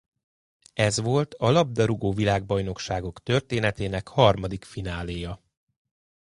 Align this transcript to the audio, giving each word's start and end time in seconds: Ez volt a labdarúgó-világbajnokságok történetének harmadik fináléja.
Ez 0.73 0.99
volt 1.01 1.33
a 1.33 1.49
labdarúgó-világbajnokságok 1.51 3.23
történetének 3.23 4.07
harmadik 4.07 4.63
fináléja. 4.65 5.41